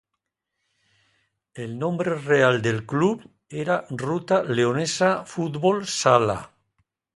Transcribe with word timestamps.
El 1.65 1.75
nombre 1.83 2.15
real 2.15 2.57
del 2.63 2.87
club 2.87 3.29
era 3.65 3.77
Ruta 4.07 4.41
Leonesa 4.41 5.13
Fútbol 5.27 5.85
Sala. 6.01 6.39